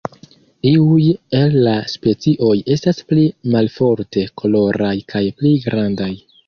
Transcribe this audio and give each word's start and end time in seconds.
Iuj 0.69 1.03
el 1.39 1.57
la 1.67 1.75
specioj 1.93 2.55
estas 2.77 3.05
pli 3.13 3.29
malforte 3.57 4.27
koloraj 4.43 4.95
kaj 5.15 5.27
pli 5.39 5.59
grandaj. 5.69 6.15